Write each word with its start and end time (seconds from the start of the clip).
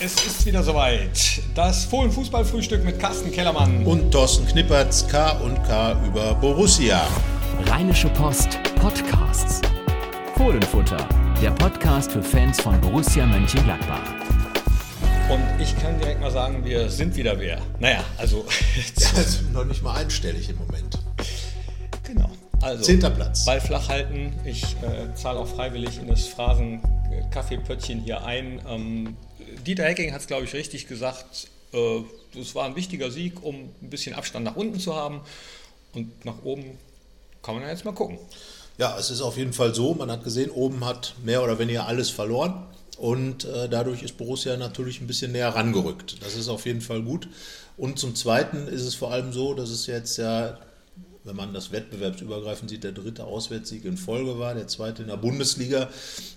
Es 0.00 0.14
ist 0.24 0.46
wieder 0.46 0.62
soweit. 0.62 1.42
Das 1.56 1.84
Fohlen-Fußballfrühstück 1.86 2.84
mit 2.84 3.00
Carsten 3.00 3.32
Kellermann. 3.32 3.84
Und 3.84 4.12
Thorsten 4.12 4.46
Knippertz, 4.46 5.08
K 5.08 5.32
und 5.38 5.60
K 5.64 6.00
über 6.06 6.34
Borussia. 6.36 7.04
Rheinische 7.66 8.08
Post 8.10 8.60
Podcasts. 8.80 9.60
Fohlenfutter, 10.36 11.08
der 11.42 11.50
Podcast 11.50 12.12
für 12.12 12.22
Fans 12.22 12.60
von 12.60 12.80
Borussia 12.80 13.26
Mönchengladbach. 13.26 14.14
Und 15.30 15.60
ich 15.60 15.76
kann 15.76 15.98
direkt 15.98 16.20
mal 16.20 16.30
sagen, 16.30 16.64
wir 16.64 16.88
sind 16.88 17.16
wieder 17.16 17.36
wer. 17.40 17.58
Naja, 17.80 18.04
also. 18.18 18.46
Ja, 18.98 19.24
noch 19.52 19.64
nicht 19.64 19.82
mal 19.82 19.96
einstellig 19.96 20.48
im 20.48 20.58
Moment. 20.58 20.97
Also, 22.60 22.82
Zehnter 22.82 23.10
Platz. 23.10 23.44
Ball 23.44 23.60
flach 23.60 23.88
halten. 23.88 24.32
Ich 24.44 24.62
äh, 24.82 25.14
zahle 25.14 25.38
auch 25.38 25.46
freiwillig 25.46 25.98
in 25.98 26.08
das 26.08 26.26
Phrasen-Kaffeepöttchen 26.26 28.00
hier 28.00 28.24
ein. 28.24 28.60
Ähm, 28.68 29.16
Dieter 29.66 29.84
Hecking 29.84 30.12
hat 30.12 30.20
es, 30.20 30.26
glaube 30.26 30.44
ich, 30.44 30.54
richtig 30.54 30.88
gesagt. 30.88 31.48
Äh, 31.72 32.00
es 32.38 32.54
war 32.54 32.64
ein 32.64 32.76
wichtiger 32.76 33.10
Sieg, 33.10 33.42
um 33.42 33.54
ein 33.82 33.90
bisschen 33.90 34.14
Abstand 34.14 34.44
nach 34.44 34.56
unten 34.56 34.80
zu 34.80 34.94
haben. 34.96 35.20
Und 35.94 36.24
nach 36.24 36.42
oben 36.42 36.78
kann 37.42 37.54
man 37.54 37.64
ja 37.64 37.70
jetzt 37.70 37.84
mal 37.84 37.92
gucken. 37.92 38.18
Ja, 38.76 38.96
es 38.98 39.10
ist 39.10 39.20
auf 39.20 39.36
jeden 39.36 39.52
Fall 39.52 39.74
so. 39.74 39.94
Man 39.94 40.10
hat 40.10 40.24
gesehen, 40.24 40.50
oben 40.50 40.84
hat 40.84 41.14
mehr 41.24 41.42
oder 41.42 41.58
weniger 41.58 41.86
alles 41.86 42.10
verloren. 42.10 42.66
Und 42.96 43.44
äh, 43.44 43.68
dadurch 43.68 44.02
ist 44.02 44.16
Borussia 44.18 44.56
natürlich 44.56 45.00
ein 45.00 45.06
bisschen 45.06 45.30
näher 45.32 45.50
rangerückt. 45.50 46.22
Das 46.24 46.34
ist 46.34 46.48
auf 46.48 46.66
jeden 46.66 46.80
Fall 46.80 47.02
gut. 47.02 47.28
Und 47.76 47.98
zum 48.00 48.16
Zweiten 48.16 48.66
ist 48.66 48.82
es 48.82 48.96
vor 48.96 49.12
allem 49.12 49.32
so, 49.32 49.54
dass 49.54 49.70
es 49.70 49.86
jetzt 49.86 50.18
ja, 50.18 50.58
wenn 51.28 51.36
man 51.36 51.52
das 51.52 51.70
wettbewerbsübergreifend 51.70 52.70
sieht, 52.70 52.84
der 52.84 52.92
dritte 52.92 53.24
Auswärtssieg 53.24 53.84
in 53.84 53.98
Folge 53.98 54.38
war, 54.38 54.54
der 54.54 54.66
zweite 54.66 55.02
in 55.02 55.08
der 55.08 55.18
Bundesliga. 55.18 55.88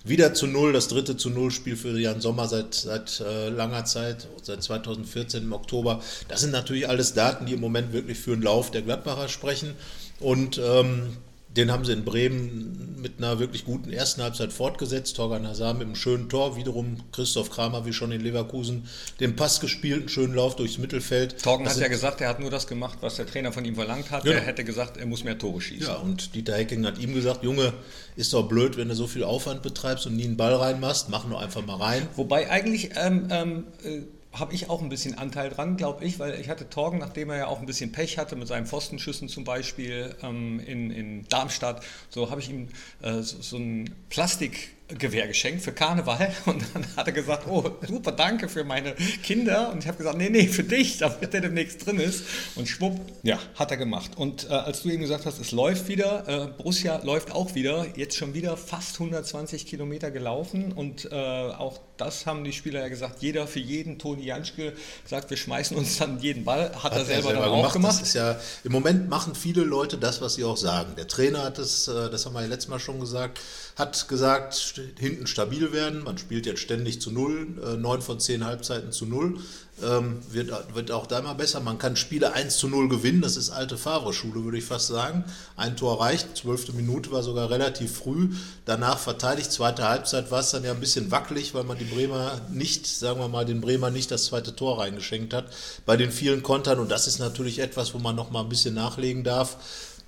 Wieder 0.04 0.34
zu 0.34 0.46
Null, 0.46 0.72
das 0.72 0.88
dritte 0.88 1.16
zu 1.16 1.30
Null 1.30 1.50
Spiel 1.50 1.76
für 1.76 1.98
Jan 1.98 2.20
Sommer 2.20 2.46
seit, 2.46 2.74
seit 2.74 3.20
äh, 3.20 3.48
langer 3.48 3.86
Zeit, 3.86 4.28
seit 4.42 4.62
2014 4.62 5.44
im 5.44 5.52
Oktober. 5.52 6.02
Das 6.28 6.42
sind 6.42 6.50
natürlich 6.50 6.88
alles 6.88 7.14
Daten, 7.14 7.46
die 7.46 7.54
im 7.54 7.60
Moment 7.60 7.92
wirklich 7.92 8.18
für 8.18 8.36
den 8.36 8.42
Lauf 8.42 8.70
der 8.70 8.82
Gladbacher 8.82 9.28
sprechen. 9.28 9.74
Und 10.20 10.60
ähm, 10.62 11.16
den 11.56 11.70
haben 11.70 11.84
sie 11.84 11.92
in 11.92 12.04
Bremen 12.04 13.00
mit 13.02 13.18
einer 13.18 13.38
wirklich 13.38 13.64
guten 13.64 13.92
ersten 13.92 14.22
Halbzeit 14.22 14.52
fortgesetzt. 14.52 15.16
Torgan 15.16 15.46
Hazard 15.46 15.78
mit 15.78 15.86
einem 15.86 15.96
schönen 15.96 16.28
Tor. 16.28 16.56
Wiederum 16.56 16.96
Christoph 17.12 17.50
Kramer, 17.50 17.84
wie 17.84 17.92
schon 17.92 18.12
in 18.12 18.20
Leverkusen, 18.20 18.88
den 19.20 19.36
Pass 19.36 19.60
gespielt, 19.60 20.00
einen 20.00 20.08
schönen 20.08 20.34
Lauf 20.34 20.56
durchs 20.56 20.78
Mittelfeld. 20.78 21.42
Torgen 21.42 21.64
Das 21.64 21.74
hat 21.74 21.82
ja 21.82 21.88
gesagt, 21.88 22.20
er 22.20 22.28
hat 22.28 22.40
nur 22.40 22.50
das 22.50 22.66
gemacht, 22.66 22.98
was 23.00 23.16
der 23.16 23.26
Trainer 23.26 23.52
von 23.52 23.64
ihm 23.64 23.74
verlangt 23.74 24.10
hat. 24.10 24.24
Genau. 24.24 24.36
Er 24.36 24.42
hätte 24.42 24.64
gesagt, 24.64 24.96
er 24.96 25.06
muss 25.06 25.24
mehr 25.24 25.36
Tore 25.36 25.60
schießen. 25.60 25.88
Ja, 25.88 25.96
und 25.96 26.34
Dieter 26.34 26.54
Hecking 26.54 26.86
hat 26.86 26.98
ihm 26.98 27.12
gesagt, 27.12 27.42
Junge, 27.42 27.72
ist 28.16 28.32
doch 28.32 28.48
blöd, 28.48 28.76
wenn 28.76 28.88
du 28.88 28.94
so 28.94 29.06
viel 29.06 29.24
Aufwand 29.24 29.62
betreibst 29.62 30.06
und 30.06 30.16
nie 30.16 30.24
einen 30.24 30.36
Ball 30.36 30.54
reinmachst. 30.54 31.08
Mach 31.10 31.26
nur 31.26 31.40
einfach 31.40 31.66
mal 31.66 31.76
rein. 31.76 32.08
Wobei 32.16 32.50
eigentlich 32.50 32.90
ähm, 32.96 33.28
ähm, 33.30 33.64
äh, 33.84 34.02
habe 34.32 34.54
ich 34.54 34.70
auch 34.70 34.80
ein 34.80 34.88
bisschen 34.88 35.18
Anteil 35.18 35.50
dran, 35.50 35.76
glaube 35.76 36.04
ich, 36.04 36.18
weil 36.18 36.40
ich 36.40 36.48
hatte 36.48 36.68
Torgen, 36.70 36.98
nachdem 36.98 37.30
er 37.30 37.36
ja 37.36 37.46
auch 37.48 37.60
ein 37.60 37.66
bisschen 37.66 37.92
Pech 37.92 38.18
hatte 38.18 38.34
mit 38.36 38.48
seinen 38.48 38.66
Pfostenschüssen 38.66 39.28
zum 39.28 39.44
Beispiel 39.44 40.14
ähm, 40.22 40.58
in, 40.60 40.90
in 40.90 41.28
Darmstadt, 41.28 41.82
so 42.08 42.30
habe 42.30 42.40
ich 42.40 42.48
ihm 42.48 42.68
äh, 43.02 43.20
so, 43.20 43.42
so 43.42 43.58
ein 43.58 43.94
Plastikgewehr 44.08 45.26
geschenkt 45.26 45.62
für 45.62 45.72
Karneval. 45.72 46.32
Und 46.46 46.64
dann 46.72 46.86
hat 46.96 47.06
er 47.06 47.12
gesagt, 47.12 47.46
oh 47.46 47.72
super, 47.86 48.12
danke 48.12 48.48
für 48.48 48.64
meine 48.64 48.94
Kinder. 49.22 49.70
Und 49.70 49.80
ich 49.80 49.88
habe 49.88 49.98
gesagt, 49.98 50.16
nee, 50.16 50.30
nee, 50.30 50.46
für 50.46 50.64
dich, 50.64 50.98
damit 50.98 51.34
der 51.34 51.42
demnächst 51.42 51.84
drin 51.84 52.00
ist. 52.00 52.24
Und 52.54 52.68
schwupp, 52.68 52.98
ja, 53.22 53.38
hat 53.56 53.70
er 53.70 53.76
gemacht. 53.76 54.12
Und 54.16 54.48
äh, 54.48 54.54
als 54.54 54.82
du 54.82 54.88
eben 54.88 55.02
gesagt 55.02 55.26
hast, 55.26 55.40
es 55.40 55.52
läuft 55.52 55.88
wieder, 55.88 56.26
äh, 56.26 56.46
Borussia 56.56 57.00
läuft 57.04 57.32
auch 57.32 57.54
wieder, 57.54 57.86
jetzt 57.96 58.16
schon 58.16 58.32
wieder 58.32 58.56
fast 58.56 58.94
120 58.94 59.66
Kilometer 59.66 60.10
gelaufen 60.10 60.72
und 60.72 61.10
äh, 61.12 61.14
auch 61.14 61.80
das 62.04 62.26
haben 62.26 62.44
die 62.44 62.52
Spieler 62.52 62.80
ja 62.80 62.88
gesagt, 62.88 63.22
jeder 63.22 63.46
für 63.46 63.60
jeden, 63.60 63.98
Toni 63.98 64.24
Janschke 64.24 64.72
sagt, 65.04 65.30
wir 65.30 65.36
schmeißen 65.36 65.76
uns 65.76 65.98
dann 65.98 66.18
jeden 66.20 66.44
Ball, 66.44 66.72
hat, 66.82 66.92
er 66.92 67.04
selber, 67.04 67.32
dann 67.32 67.42
auch 67.42 67.72
gemacht. 67.72 68.00
Das 68.00 68.02
ist 68.08 68.14
ja, 68.14 68.38
im 68.64 68.72
Moment 68.72 69.08
machen 69.08 69.34
viele 69.34 69.62
Leute 69.62 69.98
das, 69.98 70.20
was 70.20 70.34
sie 70.34 70.44
auch 70.44 70.56
sagen. 70.56 70.94
Der 70.96 71.08
Trainer 71.08 71.42
hat 71.44 71.58
es, 71.58 71.88
äh, 71.88 72.10
das 72.10 72.26
haben 72.26 72.34
wir 72.34 72.42
ja 72.42 72.48
letztes 72.48 72.68
Mal 72.68 72.80
schon 72.80 73.00
gesagt, 73.00 73.40
hat 73.76 74.08
gesagt, 74.08 74.82
hinten 74.98 75.26
stabil 75.26 75.72
werden. 75.72 76.02
Man 76.02 76.18
spielt 76.18 76.46
jetzt 76.46 76.60
ständig 76.60 77.00
zu 77.00 77.10
Null, 77.10 77.58
äh, 77.64 77.76
neun 77.76 78.02
von 78.02 78.20
zehn 78.20 78.44
Halbzeiten 78.44 78.92
zu 78.92 79.06
Null. 79.06 79.38
Ähm, 79.82 80.20
wird, 80.30 80.52
wird 80.74 80.90
auch 80.90 81.06
da 81.06 81.18
immer 81.18 81.34
besser. 81.34 81.58
Man 81.60 81.78
kann 81.78 81.96
Spiele 81.96 82.34
1 82.34 82.58
zu 82.58 82.68
0 82.68 82.88
gewinnen. 82.88 83.22
Das 83.22 83.36
ist 83.36 83.50
alte 83.50 83.78
Favre-Schule, 83.78 84.44
würde 84.44 84.58
ich 84.58 84.64
fast 84.64 84.88
sagen. 84.88 85.24
Ein 85.56 85.76
Tor 85.76 86.00
reicht. 86.00 86.36
Zwölfte 86.36 86.72
Minute 86.72 87.10
war 87.10 87.22
sogar 87.22 87.50
relativ 87.50 87.96
früh. 87.96 88.28
Danach 88.66 88.98
verteidigt. 88.98 89.50
Zweite 89.50 89.88
Halbzeit 89.88 90.30
war 90.30 90.40
es 90.40 90.50
dann 90.50 90.62
ja 90.62 90.72
ein 90.72 90.80
bisschen 90.80 91.10
wackelig, 91.10 91.54
weil 91.54 91.64
man 91.64 91.78
die 91.78 91.84
Bremer 91.84 92.40
nicht, 92.50 92.86
sagen 92.86 93.18
wir 93.18 93.28
mal, 93.28 93.46
den 93.46 93.62
Bremer 93.62 93.90
nicht 93.90 94.10
das 94.10 94.26
zweite 94.26 94.54
Tor 94.54 94.78
reingeschenkt 94.78 95.32
hat. 95.32 95.46
Bei 95.86 95.96
den 95.96 96.12
vielen 96.12 96.42
Kontern. 96.42 96.78
Und 96.78 96.90
das 96.90 97.06
ist 97.06 97.18
natürlich 97.18 97.58
etwas, 97.58 97.94
wo 97.94 97.98
man 97.98 98.14
noch 98.14 98.30
mal 98.30 98.42
ein 98.42 98.50
bisschen 98.50 98.74
nachlegen 98.74 99.24
darf. 99.24 99.56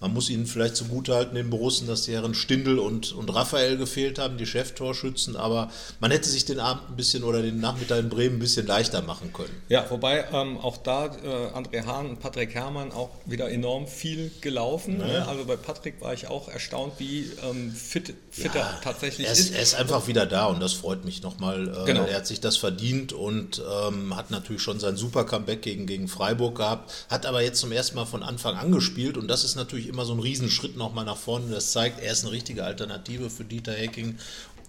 Man 0.05 0.13
muss 0.13 0.29
ihnen 0.29 0.45
vielleicht 0.45 0.77
zugutehalten, 0.77 1.35
den 1.35 1.49
Borussen, 1.49 1.87
dass 1.89 2.03
die 2.03 2.13
Herren 2.13 2.35
Stindl 2.35 2.79
und, 2.79 3.13
und 3.13 3.35
Raphael 3.35 3.79
gefehlt 3.79 4.19
haben, 4.19 4.37
die 4.37 4.45
Cheftorschützen. 4.45 5.35
Aber 5.35 5.71
man 5.99 6.11
hätte 6.11 6.29
sich 6.29 6.45
den 6.45 6.61
Abend 6.61 6.91
ein 6.91 6.97
bisschen 6.97 7.25
oder 7.25 7.41
den 7.41 7.59
Nachmittag 7.59 8.01
in 8.01 8.11
Bremen 8.11 8.37
ein 8.37 8.39
bisschen 8.39 8.67
leichter 8.67 9.01
machen 9.01 9.33
können. 9.33 9.63
Ja, 9.71 9.87
wobei 9.89 10.27
ähm, 10.31 10.59
auch 10.59 10.77
da 10.77 11.07
äh, 11.07 11.57
André 11.57 11.87
Hahn 11.87 12.11
und 12.11 12.21
Patrick 12.21 12.55
Herrmann 12.55 12.93
auch 12.93 13.09
wieder 13.25 13.51
enorm 13.51 13.87
viel 13.87 14.31
gelaufen. 14.43 14.99
Ne? 14.99 15.27
Also 15.27 15.47
bei 15.47 15.57
Patrick 15.57 16.03
war 16.03 16.13
ich 16.13 16.29
auch 16.29 16.49
erstaunt, 16.49 16.93
wie 16.99 17.31
ähm, 17.43 17.73
fit, 17.73 18.13
fit 18.31 18.55
er 18.55 18.79
tatsächlich 18.83 19.27
er 19.27 19.33
ist, 19.33 19.39
ist. 19.41 19.55
Er 19.55 19.63
ist 19.63 19.75
einfach 19.75 20.07
wieder 20.07 20.27
da 20.27 20.49
und 20.49 20.61
das 20.61 20.75
freut 20.75 21.07
mich 21.07 21.23
nochmal. 21.23 21.67
Äh, 21.69 21.85
Genau. 21.87 22.05
Er 22.05 22.17
hat 22.17 22.27
sich 22.27 22.41
das 22.41 22.59
verdient 22.59 23.15
und 23.15 23.63
ähm, 23.89 24.17
hat 24.17 24.31
natürlich 24.31 24.61
schon 24.61 24.81
sein 24.81 24.97
super 24.97 25.25
Comeback 25.25 25.63
gegen, 25.63 25.87
gegen 25.87 26.09
Freiburg 26.09 26.57
gehabt, 26.57 26.93
hat 27.09 27.25
aber 27.25 27.41
jetzt 27.41 27.61
zum 27.61 27.73
ersten 27.73 27.97
Mal 27.97 28.05
von 28.05 28.23
Anfang 28.23 28.57
an 28.57 28.71
gespielt 28.73 29.17
und 29.17 29.29
das 29.29 29.45
ist 29.45 29.55
natürlich 29.55 29.87
immer 29.95 30.05
so 30.05 30.13
ein 30.13 30.19
Riesenschritt 30.19 30.77
nochmal 30.77 31.05
nach 31.05 31.17
vorne. 31.17 31.47
Das 31.51 31.71
zeigt, 31.73 32.01
er 32.01 32.13
ist 32.13 32.25
eine 32.25 32.33
richtige 32.33 32.65
Alternative 32.65 33.31
für 33.31 33.45
Dieter 33.45 33.73
Hecking. 33.73 34.19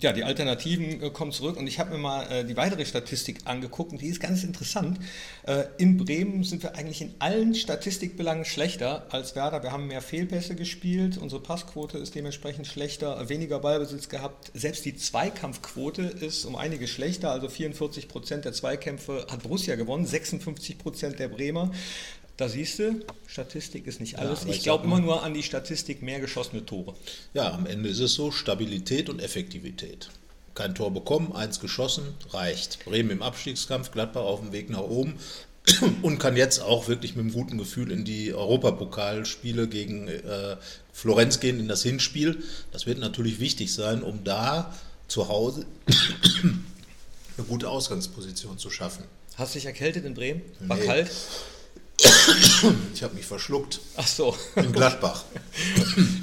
Ja, 0.01 0.11
die 0.11 0.23
Alternativen 0.25 1.01
äh, 1.01 1.09
kommen 1.09 1.31
zurück 1.31 1.57
und 1.57 1.67
ich 1.67 1.79
habe 1.79 1.91
mir 1.91 1.97
mal 1.97 2.29
äh, 2.29 2.43
die 2.43 2.57
weitere 2.57 2.85
Statistik 2.85 3.39
angeguckt 3.45 3.93
und 3.93 4.01
die 4.01 4.07
ist 4.07 4.19
ganz 4.19 4.43
interessant. 4.43 4.99
Äh, 5.47 5.63
in 5.77 5.97
Bremen 5.97 6.43
sind 6.43 6.63
wir 6.63 6.75
eigentlich 6.75 7.01
in 7.01 7.13
allen 7.19 7.55
Statistikbelangen 7.55 8.43
schlechter 8.43 9.07
als 9.09 9.35
Werder. 9.35 9.63
Wir 9.63 9.71
haben 9.71 9.87
mehr 9.87 10.01
Fehlpässe 10.01 10.55
gespielt, 10.55 11.17
unsere 11.17 11.41
Passquote 11.41 11.97
ist 11.97 12.13
dementsprechend 12.13 12.67
schlechter, 12.67 13.29
weniger 13.29 13.59
Ballbesitz 13.59 14.09
gehabt. 14.09 14.51
Selbst 14.53 14.83
die 14.83 14.97
Zweikampfquote 14.97 16.01
ist 16.01 16.43
um 16.43 16.57
einige 16.57 16.89
schlechter, 16.89 17.31
also 17.31 17.47
44 17.47 18.09
Prozent 18.09 18.43
der 18.43 18.51
Zweikämpfe 18.51 19.25
hat 19.31 19.43
Borussia 19.43 19.75
gewonnen, 19.75 20.05
56 20.05 20.77
Prozent 20.77 21.19
der 21.19 21.29
Bremer. 21.29 21.71
Da 22.37 22.49
siehst 22.49 22.79
du, 22.79 22.99
Statistik 23.27 23.87
ist 23.87 24.01
nicht 24.01 24.19
alles. 24.19 24.41
aber 24.41 24.51
ich 24.51 24.63
glaube 24.63 24.85
immer 24.85 24.99
nur 24.99 25.23
an 25.23 25.33
die 25.33 25.43
Statistik 25.43 26.01
mehr 26.01 26.19
geschossene 26.19 26.65
Tore. 26.65 26.93
Ja, 27.33 27.53
am 27.53 27.65
Ende 27.65 27.87
ist 27.89 27.99
es 27.99 28.13
so, 28.13 28.31
Stabilität 28.31 29.09
und 29.09 29.21
Effektivität. 29.21 30.09
Kein 30.53 30.75
Tor 30.75 30.91
bekommen, 30.93 31.31
eins 31.33 31.59
geschossen, 31.61 32.03
reicht. 32.31 32.83
Bremen 32.85 33.09
im 33.11 33.21
Abstiegskampf, 33.21 33.91
Gladbach 33.91 34.21
auf 34.23 34.41
dem 34.41 34.51
Weg 34.51 34.69
nach 34.69 34.81
oben 34.81 35.15
und 36.01 36.19
kann 36.19 36.35
jetzt 36.35 36.59
auch 36.61 36.87
wirklich 36.89 37.15
mit 37.15 37.23
einem 37.23 37.33
guten 37.33 37.57
Gefühl 37.57 37.89
in 37.91 38.03
die 38.03 38.33
Europapokalspiele 38.33 39.67
gegen 39.69 40.07
äh, 40.09 40.57
Florenz 40.91 41.39
gehen, 41.39 41.59
in 41.59 41.67
das 41.69 41.83
Hinspiel. 41.83 42.43
Das 42.71 42.85
wird 42.85 42.99
natürlich 42.99 43.39
wichtig 43.39 43.73
sein, 43.73 44.03
um 44.03 44.23
da 44.25 44.73
zu 45.07 45.29
Hause 45.29 45.65
eine 46.43 47.47
gute 47.47 47.69
Ausgangsposition 47.69 48.57
zu 48.57 48.69
schaffen. 48.69 49.03
Hast 49.35 49.55
du 49.55 49.59
dich 49.59 49.65
erkältet 49.65 50.05
in 50.05 50.13
Bremen? 50.13 50.41
War 50.61 50.77
Nee. 50.77 50.85
kalt? 50.85 51.11
Ich 52.93 53.03
habe 53.03 53.15
mich 53.15 53.25
verschluckt 53.25 53.79
Ach 53.95 54.07
so. 54.07 54.35
in 54.55 54.71
Gladbach. 54.71 55.23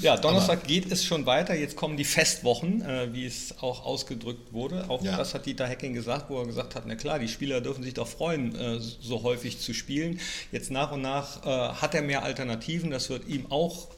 Ja, 0.03 0.16
Donnerstag 0.16 0.66
geht 0.66 0.91
es 0.93 1.05
schon 1.05 1.25
weiter. 1.27 1.55
Jetzt 1.55 1.77
kommen 1.77 1.97
die 1.97 2.05
Festwochen, 2.05 2.83
äh, 2.83 3.09
wie 3.15 3.25
es 3.25 3.55
auch 3.60 3.84
ausgedrückt 3.87 4.53
wurde. 4.53 4.84
Auch 4.91 5.03
Ja. 5.03 5.16
das 5.16 5.33
hat 5.33 5.47
Dieter 5.47 5.66
Hecking 5.66 5.94
gesagt, 5.94 6.28
wo 6.28 6.41
er 6.41 6.47
gesagt 6.47 6.75
hat, 6.75 6.83
na 6.87 6.97
klar, 6.97 7.19
die 7.21 7.28
Spieler 7.28 7.60
dürfen 7.60 7.83
sich 7.84 7.95
doch 7.95 8.09
freuen, 8.09 8.54
äh, 8.57 8.78
so 8.80 9.22
häufig 9.22 9.60
zu 9.60 9.72
spielen. 9.72 10.19
Jetzt 10.51 10.71
nach 10.72 10.91
und 10.92 11.01
nach 11.03 11.47
äh, 11.47 11.48
hat 11.75 11.95
er 11.95 12.03
mehr 12.03 12.25
Alternativen. 12.25 12.91
Das 12.91 13.09
wird 13.10 13.27
ihm 13.28 13.47
auch 13.51 13.89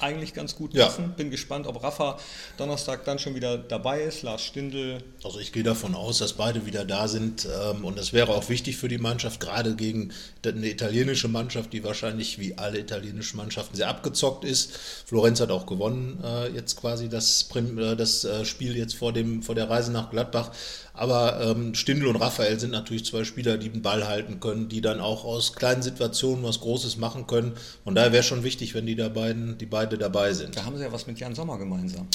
eigentlich 0.00 0.34
ganz 0.34 0.56
gut 0.56 0.74
Ja. 0.74 0.86
passen. 0.86 1.14
Bin 1.16 1.30
gespannt, 1.30 1.66
ob 1.68 1.82
Rafa 1.82 2.18
Donnerstag 2.56 3.04
dann 3.04 3.18
schon 3.20 3.34
wieder 3.36 3.56
dabei 3.56 4.02
ist. 4.02 4.22
Lars 4.22 4.42
Stindl. 4.42 5.02
Also 5.22 5.38
ich 5.38 5.52
gehe 5.52 5.62
davon 5.62 5.94
aus, 5.94 6.18
dass 6.18 6.32
beide 6.32 6.66
wieder 6.66 6.84
da 6.84 7.06
sind 7.08 7.46
ähm, 7.46 7.84
und 7.84 7.96
das 7.96 8.12
wäre 8.12 8.34
auch 8.34 8.48
wichtig 8.48 8.76
für 8.76 8.88
die 8.88 8.98
Mannschaft, 8.98 9.38
gerade 9.40 9.76
gegen 9.76 10.12
eine 10.44 10.68
italienische 10.68 10.97
Mannschaft, 11.28 11.72
die 11.72 11.84
wahrscheinlich 11.84 12.38
wie 12.38 12.56
alle 12.58 12.78
italienischen 12.78 13.36
Mannschaften 13.36 13.76
sehr 13.76 13.88
abgezockt 13.88 14.44
ist. 14.44 14.72
Florenz 15.06 15.40
hat 15.40 15.50
auch 15.50 15.66
gewonnen 15.66 16.22
äh, 16.24 16.48
jetzt 16.48 16.80
quasi 16.80 17.08
das, 17.08 17.48
äh, 17.54 17.96
das 17.96 18.24
äh, 18.24 18.44
Spiel 18.44 18.76
jetzt 18.76 18.94
vor, 18.94 19.12
dem, 19.12 19.42
vor 19.42 19.54
der 19.54 19.70
Reise 19.70 19.92
nach 19.92 20.10
Gladbach. 20.10 20.50
Aber 20.94 21.40
ähm, 21.40 21.74
Stindl 21.74 22.06
und 22.08 22.16
Raphael 22.16 22.58
sind 22.58 22.70
natürlich 22.72 23.04
zwei 23.04 23.24
Spieler, 23.24 23.56
die 23.56 23.68
den 23.68 23.82
Ball 23.82 24.08
halten 24.08 24.40
können, 24.40 24.68
die 24.68 24.80
dann 24.80 25.00
auch 25.00 25.24
aus 25.24 25.54
kleinen 25.54 25.82
Situationen 25.82 26.42
was 26.42 26.60
Großes 26.60 26.96
machen 26.96 27.26
können. 27.26 27.52
Und 27.84 27.94
daher 27.94 28.12
wäre 28.12 28.24
schon 28.24 28.42
wichtig, 28.42 28.74
wenn 28.74 28.86
die 28.86 28.96
da 28.96 29.08
beiden, 29.08 29.58
die 29.58 29.66
beide 29.66 29.96
dabei 29.96 30.32
sind. 30.32 30.56
Da 30.56 30.64
haben 30.64 30.76
sie 30.76 30.82
ja 30.82 30.92
was 30.92 31.06
mit 31.06 31.20
Jan 31.20 31.34
Sommer 31.34 31.58
gemeinsam. 31.58 32.08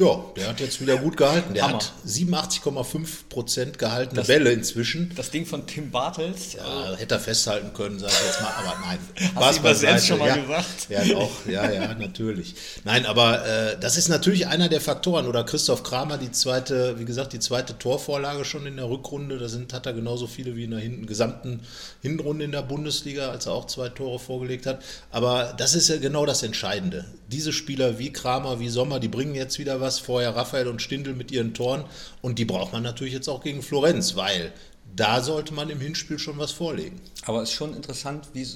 Ja, 0.00 0.24
der 0.36 0.46
hat 0.50 0.60
jetzt 0.60 0.80
wieder 0.80 0.96
gut 0.96 1.16
gehalten. 1.16 1.54
Der 1.54 1.64
Hammer. 1.64 1.74
hat 1.74 1.92
87,5 2.06 3.28
Prozent 3.28 3.80
gehaltene 3.80 4.20
Das- 4.20 4.28
Bälle 4.28 4.52
inzwischen. 4.52 5.12
Das 5.16 5.30
Ding 5.32 5.44
von 5.44 5.66
Tim 5.66 5.90
Bartels. 5.90 6.52
Ja, 6.52 6.94
hätte 6.96 7.16
er 7.16 7.20
festhalten 7.20 7.72
können, 7.74 7.98
sag 7.98 8.10
ich 8.12 8.26
jetzt 8.26 8.40
mal, 8.40 8.52
aber 8.58 8.76
nein. 8.86 8.98
Hast 9.34 9.58
du 9.58 9.62
beiseite. 9.64 9.94
Sens 9.94 10.06
schon 10.06 10.20
mal 10.20 10.28
ja, 10.28 10.36
gesagt? 10.36 10.86
Ja, 10.88 11.04
doch, 11.04 11.46
ja, 11.48 11.68
ja, 11.68 11.94
natürlich. 11.94 12.54
Nein, 12.84 13.06
aber 13.06 13.44
äh, 13.44 13.76
das 13.80 13.96
ist 13.96 14.08
natürlich 14.08 14.46
einer 14.46 14.68
der 14.68 14.80
Faktoren. 14.80 15.26
Oder 15.26 15.42
Christoph 15.42 15.82
Kramer, 15.82 16.16
die 16.16 16.30
zweite, 16.30 16.96
wie 17.00 17.04
gesagt, 17.04 17.32
die 17.32 17.40
zweite 17.40 17.76
Torvorlage 17.76 18.44
schon 18.44 18.66
in 18.66 18.76
der 18.76 18.88
Rückrunde. 18.88 19.38
Da 19.38 19.48
sind, 19.48 19.72
hat 19.72 19.86
er 19.86 19.94
genauso 19.94 20.28
viele 20.28 20.54
wie 20.54 20.62
in 20.62 20.70
der 20.70 20.80
hinten, 20.80 21.06
gesamten 21.06 21.62
Hinrunde 22.02 22.44
in 22.44 22.52
der 22.52 22.62
Bundesliga, 22.62 23.30
als 23.30 23.46
er 23.46 23.52
auch 23.52 23.66
zwei 23.66 23.88
Tore 23.88 24.20
vorgelegt 24.20 24.64
hat. 24.64 24.80
Aber 25.10 25.54
das 25.58 25.74
ist 25.74 25.88
ja 25.88 25.96
genau 25.96 26.24
das 26.24 26.44
Entscheidende. 26.44 27.04
Diese 27.26 27.52
Spieler 27.52 27.98
wie 27.98 28.12
Kramer, 28.12 28.60
wie 28.60 28.68
Sommer, 28.68 29.00
die 29.00 29.08
bringen 29.08 29.34
jetzt 29.34 29.58
wieder 29.58 29.80
was. 29.80 29.87
Vorher 29.98 30.36
Raphael 30.36 30.68
und 30.68 30.82
Stindl 30.82 31.14
mit 31.14 31.30
ihren 31.30 31.54
Toren. 31.54 31.84
Und 32.20 32.38
die 32.38 32.44
braucht 32.44 32.74
man 32.74 32.82
natürlich 32.82 33.14
jetzt 33.14 33.28
auch 33.28 33.42
gegen 33.42 33.62
Florenz, 33.62 34.14
weil 34.14 34.52
da 34.94 35.22
sollte 35.22 35.54
man 35.54 35.70
im 35.70 35.80
Hinspiel 35.80 36.18
schon 36.18 36.38
was 36.38 36.52
vorlegen. 36.52 37.00
Aber 37.24 37.42
es 37.42 37.50
ist 37.50 37.54
schon 37.54 37.74
interessant, 37.74 38.28
wie, 38.34 38.46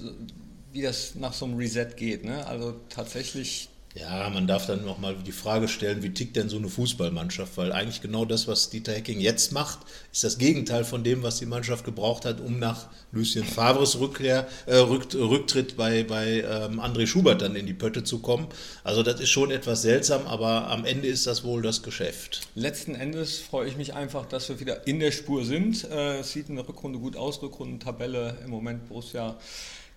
wie 0.73 0.83
das 0.83 1.15
nach 1.15 1.33
so 1.33 1.47
einem 1.47 1.57
Reset 1.57 1.97
geht. 1.97 2.25
Ne? 2.25 2.47
Also 2.47 2.75
tatsächlich, 2.91 3.71
Ja, 3.95 4.31
man 4.31 4.47
darf 4.47 4.67
dann 4.67 4.87
nochmal 4.87 5.17
die 5.17 5.33
Frage 5.33 5.69
stellen, 5.69 6.03
wie 6.03 6.15
tickt 6.15 6.37
denn 6.37 6.49
so 6.49 6.57
eine 6.57 6.69
Fußballmannschaft? 6.69 7.59
Weil 7.59 7.73
eigentlich 7.73 8.01
genau 8.01 8.25
das, 8.25 8.49
was 8.49 8.71
Dieter 8.71 8.93
Hecking 8.93 9.21
jetzt 9.21 9.53
macht, 9.53 9.81
ist 10.11 10.25
das 10.25 10.39
Gegenteil 10.39 10.85
von 10.85 11.05
dem, 11.05 11.23
was 11.23 11.39
die 11.41 11.47
Mannschaft 11.47 11.85
gebraucht 11.85 12.25
hat, 12.25 12.41
um 12.41 12.59
nach 12.59 12.87
Lucien 13.13 13.45
Favres 13.45 14.01
Rückkehr, 14.01 14.49
äh, 14.65 14.77
Rück, 14.77 15.13
Rücktritt 15.15 15.77
bei, 15.77 16.05
bei 16.05 16.41
ähm, 16.41 16.81
André 16.81 17.07
Schubert 17.07 17.43
dann 17.43 17.55
in 17.55 17.67
die 17.67 17.75
Pötte 17.75 18.03
zu 18.03 18.21
kommen. 18.21 18.47
Also 18.83 19.03
das 19.03 19.21
ist 19.21 19.29
schon 19.29 19.51
etwas 19.51 19.83
seltsam, 19.83 20.27
aber 20.27 20.69
am 20.69 20.87
Ende 20.87 21.09
ist 21.09 21.27
das 21.27 21.45
wohl 21.45 21.61
das 21.61 21.83
Geschäft. 21.83 22.49
letzten 22.55 22.95
Endes 22.95 23.41
freue 23.41 23.69
ich 23.69 23.77
mich 23.77 23.93
einfach, 23.93 24.25
dass 24.25 24.49
wir 24.49 24.59
wieder 24.59 24.87
in 24.87 25.01
der 25.01 25.13
Spur 25.13 25.45
sind. 25.45 25.85
Äh, 25.91 26.21
es 26.21 26.33
sieht 26.33 26.49
in 26.49 26.57
der 26.57 26.67
Rückrunde 26.67 26.99
gut 26.99 27.17
aus, 27.17 27.43
Rückrundentabelle 27.43 28.39
im 28.43 28.51
Moment 28.51 28.89
Borussia 28.89 29.37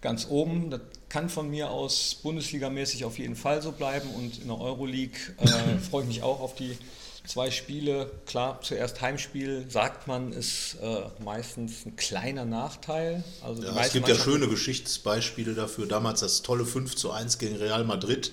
ganz 0.01 0.27
oben. 0.29 0.69
Das 0.69 0.81
kann 1.09 1.29
von 1.29 1.49
mir 1.49 1.69
aus 1.69 2.15
Bundesligamäßig 2.23 3.05
auf 3.05 3.17
jeden 3.17 3.35
Fall 3.35 3.61
so 3.61 3.71
bleiben 3.71 4.09
und 4.15 4.41
in 4.41 4.47
der 4.47 4.59
Euroleague 4.59 5.17
äh, 5.39 5.77
freue 5.89 6.03
ich 6.03 6.07
mich 6.07 6.23
auch 6.23 6.39
auf 6.39 6.55
die 6.55 6.77
zwei 7.27 7.51
Spiele. 7.51 8.11
Klar, 8.25 8.59
zuerst 8.61 9.01
Heimspiel, 9.01 9.65
sagt 9.69 10.07
man, 10.07 10.31
ist 10.31 10.77
äh, 10.81 11.03
meistens 11.23 11.85
ein 11.85 11.95
kleiner 11.95 12.45
Nachteil. 12.45 13.23
Also 13.43 13.63
Ja, 13.63 13.75
es 13.81 13.93
gibt 13.93 14.07
ja 14.07 14.15
schöne 14.15 14.47
Geschichtsbeispiele 14.47 15.53
dafür. 15.53 15.87
Damals 15.87 16.19
das 16.19 16.41
tolle 16.41 16.65
5 16.65 16.95
zu 16.95 17.11
1 17.11 17.37
gegen 17.37 17.55
Real 17.55 17.83
Madrid. 17.83 18.31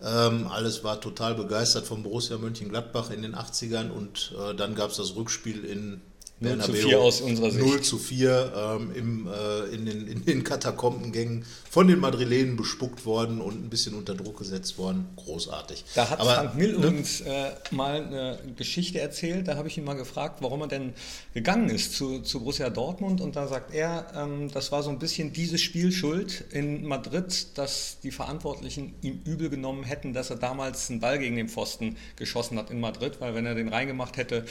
Ähm, 0.00 0.46
alles 0.46 0.84
war 0.84 1.00
total 1.00 1.34
begeistert 1.34 1.86
von 1.86 2.04
Borussia 2.04 2.38
Mönchengladbach 2.38 3.10
in 3.10 3.22
den 3.22 3.34
80ern 3.34 3.90
und 3.90 4.32
äh, 4.38 4.54
dann 4.54 4.76
gab 4.76 4.90
es 4.90 4.96
das 4.96 5.16
Rückspiel 5.16 5.64
in 5.64 6.00
0 6.40 6.60
zu 6.60 6.72
Bernabeu. 6.72 6.88
4 6.88 7.00
aus 7.00 7.20
unserer 7.20 7.50
Sicht. 7.50 7.66
0 7.66 7.80
zu 7.80 7.98
4 7.98 8.52
ähm, 8.56 8.92
im, 8.94 9.26
äh, 9.26 9.74
in, 9.74 9.86
den, 9.86 10.06
in 10.06 10.24
den 10.24 10.44
Katakombengängen 10.44 11.44
von 11.68 11.88
den 11.88 11.98
Madrilenen 11.98 12.56
bespuckt 12.56 13.04
worden 13.06 13.40
und 13.40 13.64
ein 13.64 13.68
bisschen 13.68 13.94
unter 13.94 14.14
Druck 14.14 14.38
gesetzt 14.38 14.78
worden. 14.78 15.06
Großartig. 15.16 15.84
Da 15.94 16.10
hat 16.10 16.20
Aber, 16.20 16.34
Frank 16.34 16.54
Mill 16.54 16.72
ne, 16.72 16.76
übrigens 16.76 17.20
äh, 17.22 17.50
mal 17.72 18.04
eine 18.04 18.38
Geschichte 18.56 19.00
erzählt. 19.00 19.48
Da 19.48 19.56
habe 19.56 19.68
ich 19.68 19.76
ihn 19.78 19.84
mal 19.84 19.94
gefragt, 19.94 20.40
warum 20.40 20.60
er 20.62 20.68
denn 20.68 20.92
gegangen 21.34 21.70
ist 21.70 21.94
zu, 21.94 22.20
zu 22.20 22.40
Borussia 22.40 22.70
Dortmund. 22.70 23.20
Und 23.20 23.34
da 23.34 23.48
sagt 23.48 23.74
er, 23.74 24.06
ähm, 24.14 24.50
das 24.52 24.70
war 24.70 24.82
so 24.82 24.90
ein 24.90 24.98
bisschen 24.98 25.32
dieses 25.32 25.60
Spiel 25.60 25.90
schuld 25.90 26.44
in 26.52 26.86
Madrid, 26.86 27.48
dass 27.58 27.98
die 28.02 28.12
Verantwortlichen 28.12 28.94
ihm 29.02 29.20
übel 29.24 29.50
genommen 29.50 29.82
hätten, 29.82 30.12
dass 30.12 30.30
er 30.30 30.36
damals 30.36 30.88
einen 30.88 31.00
Ball 31.00 31.18
gegen 31.18 31.36
den 31.36 31.48
Pfosten 31.48 31.96
geschossen 32.16 32.58
hat 32.58 32.70
in 32.70 32.80
Madrid. 32.80 33.20
Weil 33.20 33.34
wenn 33.34 33.44
er 33.44 33.56
den 33.56 33.68
reingemacht 33.68 34.16
hätte, 34.16 34.44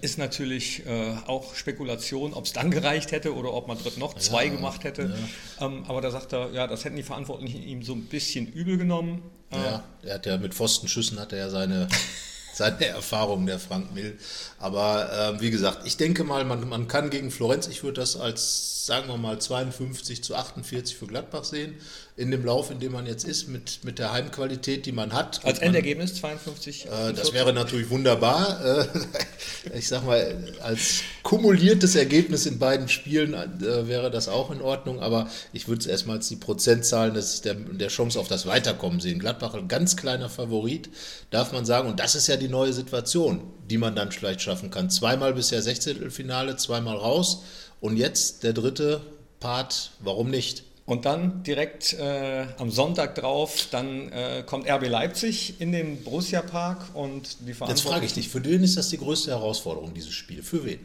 ist 0.00 0.18
natürlich 0.18 0.86
äh, 0.86 1.14
auch 1.26 1.54
Spekulation, 1.54 2.32
ob 2.34 2.44
es 2.46 2.52
dann 2.52 2.70
gereicht 2.70 3.12
hätte 3.12 3.34
oder 3.34 3.52
ob 3.52 3.68
Madrid 3.68 3.98
noch 3.98 4.14
zwei 4.14 4.48
gemacht 4.48 4.84
hätte. 4.84 5.14
Ähm, 5.60 5.84
aber 5.88 6.00
da 6.00 6.10
sagt 6.10 6.32
er, 6.32 6.50
ja, 6.52 6.66
das 6.66 6.84
hätten 6.84 6.96
die 6.96 7.02
Verantwortlichen 7.02 7.62
ihm 7.62 7.82
so 7.82 7.92
ein 7.94 8.04
bisschen 8.06 8.46
übel 8.46 8.76
genommen. 8.78 9.22
Äh, 9.50 9.56
Ja, 9.56 9.84
er 10.02 10.14
hat 10.14 10.26
ja 10.26 10.36
mit 10.36 10.54
Pfostenschüssen 10.54 11.18
hat 11.18 11.32
er 11.32 11.38
ja 11.38 11.50
seine, 11.50 11.88
seine 12.54 12.84
Erfahrung, 12.86 13.46
der 13.46 13.58
Frank 13.58 13.94
Mill. 13.94 14.18
Aber 14.58 15.10
ähm, 15.34 15.40
wie 15.40 15.50
gesagt, 15.50 15.86
ich 15.86 15.96
denke 15.96 16.24
mal, 16.24 16.44
man, 16.44 16.68
man 16.68 16.88
kann 16.88 17.10
gegen 17.10 17.30
Florenz, 17.30 17.66
ich 17.68 17.82
würde 17.82 18.00
das 18.00 18.16
als, 18.16 18.77
sagen 18.88 19.06
wir 19.06 19.16
mal, 19.16 19.38
52 19.38 20.24
zu 20.24 20.34
48 20.34 20.96
für 20.96 21.06
Gladbach 21.06 21.44
sehen, 21.44 21.74
in 22.16 22.32
dem 22.32 22.44
Lauf, 22.44 22.72
in 22.72 22.80
dem 22.80 22.92
man 22.92 23.06
jetzt 23.06 23.22
ist, 23.22 23.46
mit, 23.46 23.84
mit 23.84 24.00
der 24.00 24.12
Heimqualität, 24.12 24.86
die 24.86 24.92
man 24.92 25.12
hat. 25.12 25.44
Als 25.44 25.60
Endergebnis 25.60 26.16
52? 26.16 26.86
äh, 26.86 27.12
das 27.12 27.32
wäre 27.32 27.52
natürlich 27.52 27.90
wunderbar. 27.90 28.64
Äh, 28.64 28.86
ich 29.78 29.86
sag 29.86 30.04
mal, 30.04 30.52
als 30.62 31.02
kumuliertes 31.22 31.94
Ergebnis 31.94 32.46
in 32.46 32.58
beiden 32.58 32.88
Spielen 32.88 33.34
äh, 33.34 33.86
wäre 33.86 34.10
das 34.10 34.28
auch 34.28 34.50
in 34.50 34.60
Ordnung, 34.60 35.00
aber 35.00 35.28
ich 35.52 35.68
würde 35.68 35.80
es 35.80 35.86
erstmal 35.86 36.16
als 36.16 36.28
die 36.28 36.36
Prozentzahlen 36.36 37.14
des, 37.14 37.42
der, 37.42 37.54
der 37.54 37.88
Chance 37.88 38.18
auf 38.18 38.26
das 38.26 38.46
Weiterkommen 38.46 38.98
sehen. 38.98 39.20
Gladbach 39.20 39.54
ein 39.54 39.68
ganz 39.68 39.96
kleiner 39.96 40.28
Favorit, 40.28 40.88
darf 41.30 41.52
man 41.52 41.64
sagen, 41.64 41.88
und 41.88 42.00
das 42.00 42.16
ist 42.16 42.26
ja 42.26 42.36
die 42.36 42.48
neue 42.48 42.72
Situation, 42.72 43.42
die 43.70 43.78
man 43.78 43.94
dann 43.94 44.10
vielleicht 44.10 44.40
schaffen 44.40 44.70
kann. 44.70 44.90
Zweimal 44.90 45.34
bisher 45.34 45.62
16. 45.62 46.10
Finale, 46.10 46.56
zweimal 46.56 46.96
raus 46.96 47.42
und 47.80 47.96
jetzt 47.96 48.42
der 48.42 48.52
dritte 48.52 49.00
Part, 49.40 49.92
warum 50.00 50.30
nicht? 50.30 50.64
Und 50.88 51.04
dann 51.04 51.42
direkt 51.42 51.92
äh, 51.92 52.46
am 52.56 52.70
Sonntag 52.70 53.14
drauf, 53.14 53.68
dann 53.70 54.10
äh, 54.10 54.42
kommt 54.46 54.66
RB 54.66 54.88
Leipzig 54.88 55.60
in 55.60 55.70
den 55.70 56.02
Borussia 56.02 56.40
Park 56.40 56.94
und 56.94 57.36
die 57.40 57.52
Jetzt 57.68 57.82
frage 57.82 58.06
ich 58.06 58.14
dich, 58.14 58.30
für 58.30 58.42
wen 58.42 58.62
ist 58.62 58.78
das 58.78 58.88
die 58.88 58.96
größte 58.96 59.30
Herausforderung, 59.30 59.92
dieses 59.92 60.14
Spiel? 60.14 60.42
Für 60.42 60.64
wen? 60.64 60.80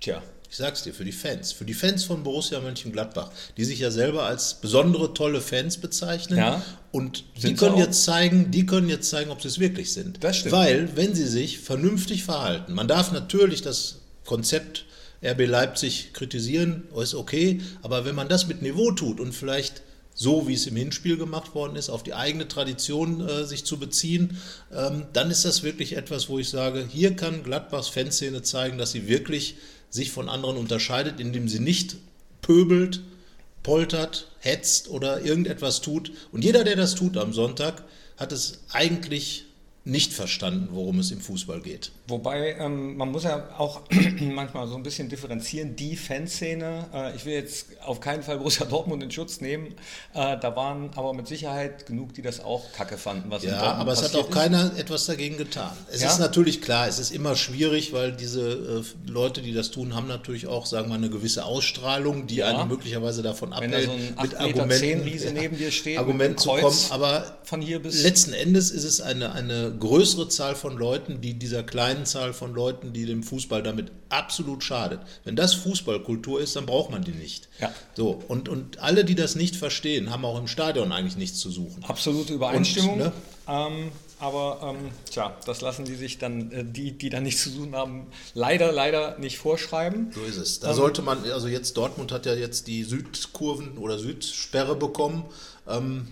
Tja, 0.00 0.20
Ich 0.50 0.56
sag's 0.56 0.82
dir, 0.82 0.92
für 0.92 1.04
die 1.04 1.12
Fans. 1.12 1.52
Für 1.52 1.64
die 1.64 1.74
Fans 1.74 2.02
von 2.02 2.24
Borussia 2.24 2.58
Mönchengladbach, 2.58 3.30
die 3.56 3.64
sich 3.64 3.78
ja 3.78 3.92
selber 3.92 4.24
als 4.24 4.54
besondere, 4.54 5.14
tolle 5.14 5.40
Fans 5.40 5.78
bezeichnen. 5.78 6.38
Ja. 6.38 6.60
Und 6.90 7.26
die 7.40 7.54
können 7.54 7.76
auch. 7.76 7.78
jetzt 7.78 8.02
zeigen, 8.02 8.50
die 8.50 8.66
können 8.66 8.88
jetzt 8.88 9.08
zeigen, 9.08 9.30
ob 9.30 9.40
sie 9.40 9.48
es 9.48 9.60
wirklich 9.60 9.92
sind. 9.92 10.24
Das 10.24 10.36
stimmt. 10.38 10.52
Weil, 10.52 10.96
wenn 10.96 11.14
sie 11.14 11.28
sich 11.28 11.60
vernünftig 11.60 12.24
verhalten, 12.24 12.74
man 12.74 12.88
darf 12.88 13.12
natürlich 13.12 13.62
das 13.62 14.00
Konzept 14.24 14.84
RB 15.22 15.46
Leipzig 15.46 16.12
kritisieren, 16.12 16.84
ist 17.00 17.14
okay, 17.14 17.60
aber 17.82 18.04
wenn 18.04 18.14
man 18.14 18.28
das 18.28 18.46
mit 18.46 18.62
Niveau 18.62 18.92
tut 18.92 19.20
und 19.20 19.32
vielleicht 19.32 19.82
so 20.14 20.48
wie 20.48 20.54
es 20.54 20.66
im 20.66 20.74
Hinspiel 20.74 21.16
gemacht 21.16 21.54
worden 21.54 21.76
ist, 21.76 21.90
auf 21.90 22.02
die 22.02 22.14
eigene 22.14 22.48
Tradition 22.48 23.20
äh, 23.26 23.44
sich 23.44 23.64
zu 23.64 23.78
beziehen, 23.78 24.36
ähm, 24.74 25.06
dann 25.12 25.30
ist 25.30 25.44
das 25.44 25.62
wirklich 25.62 25.96
etwas, 25.96 26.28
wo 26.28 26.40
ich 26.40 26.48
sage, 26.48 26.84
hier 26.90 27.14
kann 27.14 27.44
Gladbachs 27.44 27.86
Fanszene 27.86 28.42
zeigen, 28.42 28.78
dass 28.78 28.90
sie 28.90 29.06
wirklich 29.06 29.54
sich 29.90 30.10
von 30.10 30.28
anderen 30.28 30.56
unterscheidet, 30.56 31.20
indem 31.20 31.48
sie 31.48 31.60
nicht 31.60 31.96
pöbelt, 32.42 33.00
poltert, 33.62 34.28
hetzt 34.40 34.88
oder 34.88 35.24
irgendetwas 35.24 35.82
tut. 35.82 36.10
Und 36.32 36.44
jeder, 36.44 36.64
der 36.64 36.74
das 36.74 36.96
tut 36.96 37.16
am 37.16 37.32
Sonntag, 37.32 37.84
hat 38.16 38.32
es 38.32 38.64
eigentlich 38.72 39.44
nicht 39.88 40.12
verstanden, 40.12 40.68
worum 40.72 40.98
es 40.98 41.10
im 41.10 41.20
Fußball 41.20 41.60
geht. 41.60 41.92
Wobei, 42.08 42.56
ähm, 42.58 42.96
man 42.96 43.10
muss 43.10 43.24
ja 43.24 43.48
auch 43.56 43.80
manchmal 44.20 44.68
so 44.68 44.76
ein 44.76 44.82
bisschen 44.82 45.08
differenzieren, 45.08 45.76
die 45.76 45.96
Fanszene, 45.96 46.86
äh, 46.92 47.16
ich 47.16 47.24
will 47.24 47.32
jetzt 47.32 47.66
auf 47.84 48.00
keinen 48.00 48.22
Fall 48.22 48.36
Borussia 48.38 48.66
Dortmund 48.66 49.02
in 49.02 49.10
Schutz 49.10 49.40
nehmen, 49.40 49.68
äh, 50.14 50.36
da 50.38 50.54
waren 50.56 50.90
aber 50.94 51.14
mit 51.14 51.26
Sicherheit 51.26 51.86
genug, 51.86 52.12
die 52.14 52.22
das 52.22 52.40
auch 52.40 52.70
kacke 52.72 52.98
fanden, 52.98 53.30
was 53.30 53.44
Ja, 53.44 53.58
aber 53.74 53.92
es 53.92 54.02
hat 54.02 54.14
auch 54.14 54.28
ist. 54.28 54.34
keiner 54.34 54.72
etwas 54.76 55.06
dagegen 55.06 55.38
getan. 55.38 55.72
Es 55.90 56.02
Ja? 56.02 56.10
ist 56.10 56.18
natürlich 56.18 56.60
klar, 56.60 56.86
es 56.86 56.98
ist 56.98 57.10
immer 57.10 57.34
schwierig, 57.34 57.92
weil 57.94 58.12
diese 58.12 58.84
äh, 59.06 59.10
Leute, 59.10 59.40
die 59.40 59.54
das 59.54 59.70
tun, 59.70 59.94
haben 59.94 60.06
natürlich 60.06 60.46
auch, 60.46 60.66
sagen 60.66 60.86
wir 60.86 60.90
mal, 60.90 60.94
eine 60.96 61.08
gewisse 61.10 61.44
Ausstrahlung, 61.46 62.26
die 62.26 62.36
Ja. 62.36 62.48
einen 62.58 62.68
möglicherweise 62.68 63.22
davon 63.22 63.52
abhält, 63.54 63.86
so 63.86 63.92
ein 63.92 64.14
8,10 64.16 64.22
mit 64.22 64.34
Argumenten, 64.58 65.00
Riese 65.08 65.32
neben 65.32 65.56
dir 65.56 65.70
steht, 65.70 65.98
einem 65.98 66.36
zu 66.36 66.50
kommen. 66.50 66.76
Aber 66.90 67.38
von 67.44 67.62
hier 67.62 67.80
bis- 67.82 68.02
letzten 68.02 68.34
Endes 68.34 68.70
ist 68.70 68.84
es 68.84 69.00
eine, 69.00 69.32
eine 69.32 69.72
größere 69.78 70.28
Zahl 70.28 70.54
von 70.54 70.76
Leuten, 70.76 71.20
die 71.20 71.34
dieser 71.34 71.62
kleinen 71.62 72.06
Zahl 72.06 72.32
von 72.32 72.54
Leuten, 72.54 72.92
die 72.92 73.06
dem 73.06 73.22
Fußball 73.22 73.62
damit 73.62 73.92
absolut 74.08 74.62
schadet. 74.62 75.00
Wenn 75.24 75.36
das 75.36 75.54
Fußballkultur 75.54 76.40
ist, 76.40 76.56
dann 76.56 76.66
braucht 76.66 76.90
man 76.90 77.02
die 77.02 77.12
nicht. 77.12 77.48
Ja. 77.60 77.72
So, 77.94 78.22
und, 78.28 78.48
und 78.48 78.78
alle, 78.78 79.04
die 79.04 79.14
das 79.14 79.34
nicht 79.34 79.56
verstehen, 79.56 80.10
haben 80.10 80.24
auch 80.24 80.38
im 80.38 80.48
Stadion 80.48 80.92
eigentlich 80.92 81.16
nichts 81.16 81.38
zu 81.38 81.50
suchen. 81.50 81.84
Absolute 81.84 82.32
Übereinstimmung. 82.32 82.94
Und, 82.94 82.98
ne? 82.98 83.12
ähm, 83.48 83.92
aber 84.20 84.58
ähm, 84.62 84.90
tja, 85.10 85.36
das 85.46 85.60
lassen 85.60 85.84
die 85.84 85.94
sich 85.94 86.18
dann, 86.18 86.50
äh, 86.50 86.64
die, 86.64 86.92
die 86.92 87.08
da 87.08 87.20
nichts 87.20 87.44
zu 87.44 87.50
suchen 87.50 87.76
haben, 87.76 88.08
leider, 88.34 88.72
leider 88.72 89.18
nicht 89.18 89.38
vorschreiben. 89.38 90.10
So 90.12 90.22
ist 90.22 90.36
es. 90.36 90.60
Da 90.60 90.74
sollte 90.74 91.02
man, 91.02 91.24
also 91.30 91.46
jetzt 91.46 91.76
Dortmund 91.76 92.10
hat 92.10 92.26
ja 92.26 92.34
jetzt 92.34 92.66
die 92.66 92.82
Südkurven 92.82 93.78
oder 93.78 93.98
Südsperre 93.98 94.74
bekommen. 94.74 95.24
Ähm, 95.68 96.08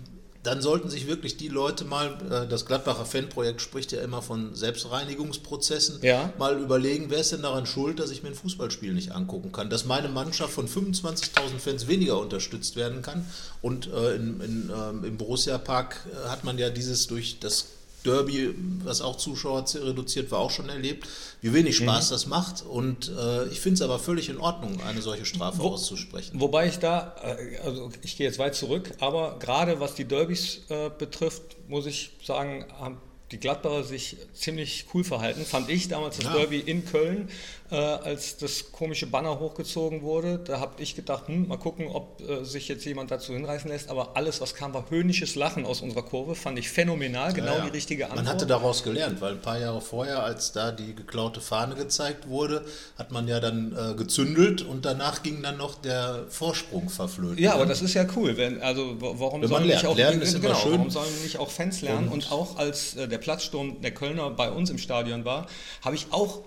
dann 0.47 0.61
sollten 0.61 0.89
sich 0.89 1.07
wirklich 1.07 1.35
die 1.37 1.49
Leute 1.49 1.83
mal, 1.85 2.17
äh, 2.31 2.47
das 2.47 2.65
Gladbacher 2.65 3.05
Fanprojekt 3.05 3.61
spricht 3.61 3.91
ja 3.91 4.01
immer 4.01 4.21
von 4.21 4.55
Selbstreinigungsprozessen, 4.55 5.99
Ja. 6.01 6.33
mal 6.39 6.59
überlegen, 6.59 7.09
wer 7.09 7.19
ist 7.19 7.31
denn 7.33 7.41
daran 7.41 7.65
schuld, 7.65 7.99
dass 7.99 8.11
ich 8.11 8.23
mir 8.23 8.29
ein 8.29 8.35
Fußballspiel 8.35 8.93
nicht 8.93 9.11
angucken 9.11 9.51
kann, 9.51 9.69
dass 9.69 9.85
meine 9.85 10.09
Mannschaft 10.09 10.53
von 10.53 10.67
25.000 10.67 11.59
Fans 11.59 11.87
weniger 11.87 12.19
unterstützt 12.19 12.75
werden 12.75 13.01
kann. 13.01 13.25
Und 13.61 13.87
äh, 13.91 14.15
in, 14.15 14.39
in, 14.41 14.71
ähm, 14.75 15.03
im 15.03 15.17
Borussia 15.17 15.57
Park 15.57 16.05
äh, 16.11 16.29
hat 16.29 16.43
man 16.43 16.57
ja 16.57 16.69
dieses 16.69 17.07
durch 17.07 17.39
das 17.39 17.65
Derby, 18.07 18.55
was 18.83 19.01
auch 19.01 19.17
Zuschauer 19.17 19.65
reduziert 19.75 20.31
war, 20.31 20.39
auch 20.39 20.51
schon 20.51 20.69
erlebt, 20.69 21.07
wie 21.41 21.53
wenig 21.53 21.75
Spaß 21.75 22.09
mhm. 22.09 22.13
das 22.13 22.25
macht. 22.27 22.63
Und 22.63 23.09
äh, 23.09 23.45
ich 23.47 23.59
finde 23.59 23.75
es 23.75 23.81
aber 23.81 23.99
völlig 23.99 24.29
in 24.29 24.37
Ordnung, 24.37 24.81
eine 24.81 25.01
solche 25.01 25.25
Strafe 25.25 25.59
Wo, 25.59 25.69
auszusprechen. 25.69 26.39
Wobei 26.39 26.67
ich 26.67 26.79
da, 26.79 27.15
äh, 27.21 27.57
also 27.59 27.91
ich 28.01 28.17
gehe 28.17 28.25
jetzt 28.25 28.39
weit 28.39 28.55
zurück, 28.55 28.91
aber 28.99 29.37
gerade 29.39 29.79
was 29.79 29.95
die 29.95 30.05
Derbys 30.05 30.61
äh, 30.69 30.89
betrifft, 30.89 31.57
muss 31.67 31.85
ich 31.85 32.11
sagen, 32.23 32.65
haben 32.79 32.97
die 33.31 33.39
Gladbacher 33.39 33.83
sich 33.83 34.15
ziemlich 34.33 34.85
cool 34.93 35.03
verhalten, 35.03 35.43
fand 35.43 35.69
ich 35.69 35.89
damals 35.89 36.15
das 36.15 36.25
ja. 36.25 36.33
Derby 36.33 36.59
in 36.59 36.85
Köln, 36.85 37.29
äh, 37.69 37.75
als 37.75 38.37
das 38.37 38.71
komische 38.71 39.07
Banner 39.07 39.39
hochgezogen 39.39 40.01
wurde. 40.01 40.39
Da 40.39 40.59
habe 40.59 40.81
ich 40.81 40.95
gedacht, 40.95 41.27
hm, 41.27 41.47
mal 41.47 41.57
gucken, 41.57 41.87
ob 41.87 42.21
äh, 42.21 42.43
sich 42.45 42.67
jetzt 42.67 42.85
jemand 42.85 43.11
dazu 43.11 43.33
hinreißen 43.33 43.69
lässt. 43.69 43.89
Aber 43.89 44.15
alles, 44.15 44.39
was 44.41 44.55
kam, 44.55 44.73
war 44.73 44.89
höhnisches 44.89 45.35
Lachen 45.35 45.65
aus 45.65 45.81
unserer 45.81 46.03
Kurve, 46.03 46.35
fand 46.35 46.57
ich 46.59 46.69
phänomenal, 46.69 47.33
genau 47.33 47.53
ja, 47.53 47.57
ja. 47.57 47.65
die 47.65 47.71
richtige 47.71 48.05
Antwort. 48.05 48.25
Man 48.25 48.33
hatte 48.33 48.45
daraus 48.45 48.83
gelernt, 48.83 49.19
weil 49.21 49.33
ein 49.33 49.41
paar 49.41 49.59
Jahre 49.59 49.81
vorher, 49.81 50.23
als 50.23 50.51
da 50.51 50.71
die 50.71 50.95
geklaute 50.95 51.41
Fahne 51.41 51.75
gezeigt 51.75 52.27
wurde, 52.27 52.65
hat 52.97 53.11
man 53.11 53.27
ja 53.27 53.39
dann 53.39 53.75
äh, 53.75 53.95
gezündelt 53.95 54.61
und 54.61 54.85
danach 54.85 55.23
ging 55.23 55.41
dann 55.41 55.57
noch 55.57 55.75
der 55.75 56.25
Vorsprung 56.29 56.89
verflöten. 56.89 57.43
Ja, 57.43 57.53
aber 57.53 57.65
das 57.65 57.81
ist 57.81 57.93
ja 57.93 58.05
cool. 58.15 58.37
Wenn, 58.37 58.61
also 58.61 58.95
warum 58.99 59.41
wenn 59.41 59.49
sollen 59.49 59.67
nicht 59.67 59.85
auch 59.85 59.95
lernen, 59.97 60.21
ist 60.21 60.41
genau, 60.41 60.55
schön. 60.55 60.73
warum 60.73 60.89
sollen 60.89 61.21
nicht 61.23 61.37
auch 61.37 61.49
Fans 61.49 61.81
lernen? 61.81 62.07
Und, 62.07 62.13
und 62.25 62.31
auch 62.31 62.57
als 62.57 62.95
äh, 62.95 63.07
der 63.07 63.17
Platzsturm 63.17 63.81
der 63.81 63.91
Kölner 63.93 64.29
bei 64.29 64.49
uns 64.51 64.69
im 64.69 64.77
Stadion 64.77 65.25
war, 65.25 65.47
habe 65.81 65.95
ich 65.95 66.07
auch 66.11 66.43